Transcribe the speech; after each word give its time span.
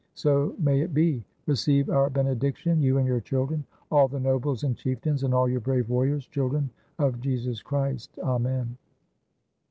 So 0.15 0.55
may 0.57 0.81
it 0.81 0.95
be. 0.95 1.23
Receive 1.45 1.91
our 1.91 2.09
benediction, 2.09 2.81
you 2.81 2.97
and 2.97 3.05
your 3.07 3.19
children, 3.21 3.63
all 3.91 4.07
the 4.07 4.19
nobles 4.19 4.63
and 4.63 4.75
chieftains, 4.75 5.21
and 5.23 5.31
all 5.31 5.47
your 5.47 5.59
brave 5.61 5.89
warriors, 5.89 6.25
children 6.25 6.71
of 6.97 7.21
Jesus 7.21 7.61
Christ. 7.61 8.09
Amen." 8.17 8.77